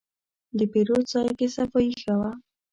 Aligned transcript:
د 0.57 0.59
پیرود 0.71 1.03
ځای 1.13 1.29
کې 1.37 1.47
صفایي 1.55 1.93
ښه 2.01 2.13
وه. 2.19 2.31